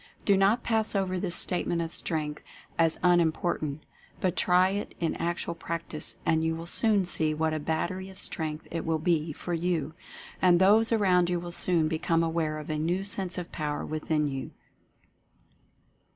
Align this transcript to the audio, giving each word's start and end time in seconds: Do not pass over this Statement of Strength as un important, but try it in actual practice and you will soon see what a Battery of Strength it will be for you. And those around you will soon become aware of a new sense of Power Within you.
Do 0.25 0.35
not 0.35 0.63
pass 0.63 0.95
over 0.95 1.19
this 1.19 1.35
Statement 1.35 1.79
of 1.79 1.93
Strength 1.93 2.41
as 2.79 2.99
un 3.03 3.19
important, 3.19 3.83
but 4.19 4.35
try 4.35 4.69
it 4.69 4.95
in 4.99 5.13
actual 5.17 5.53
practice 5.53 6.17
and 6.25 6.43
you 6.43 6.55
will 6.55 6.65
soon 6.65 7.05
see 7.05 7.35
what 7.35 7.53
a 7.53 7.59
Battery 7.59 8.09
of 8.09 8.17
Strength 8.17 8.67
it 8.71 8.83
will 8.83 8.97
be 8.97 9.31
for 9.31 9.53
you. 9.53 9.93
And 10.41 10.59
those 10.59 10.91
around 10.91 11.29
you 11.29 11.39
will 11.39 11.51
soon 11.51 11.87
become 11.87 12.23
aware 12.23 12.57
of 12.57 12.71
a 12.71 12.79
new 12.79 13.03
sense 13.03 13.37
of 13.37 13.51
Power 13.51 13.85
Within 13.85 14.27
you. 14.27 14.49